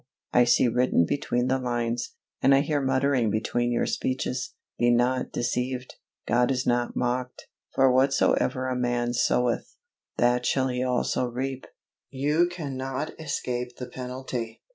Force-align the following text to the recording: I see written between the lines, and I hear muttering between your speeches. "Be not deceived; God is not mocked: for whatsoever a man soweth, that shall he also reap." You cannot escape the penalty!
I 0.33 0.45
see 0.45 0.67
written 0.67 1.05
between 1.07 1.45
the 1.45 1.59
lines, 1.59 2.15
and 2.41 2.55
I 2.55 2.61
hear 2.61 2.81
muttering 2.81 3.29
between 3.29 3.71
your 3.71 3.85
speeches. 3.85 4.55
"Be 4.79 4.89
not 4.89 5.31
deceived; 5.31 5.93
God 6.25 6.49
is 6.49 6.65
not 6.65 6.95
mocked: 6.95 7.45
for 7.75 7.91
whatsoever 7.93 8.67
a 8.67 8.75
man 8.75 9.13
soweth, 9.13 9.75
that 10.17 10.43
shall 10.43 10.69
he 10.69 10.81
also 10.81 11.27
reap." 11.27 11.67
You 12.09 12.47
cannot 12.47 13.11
escape 13.19 13.77
the 13.77 13.85
penalty! 13.89 14.63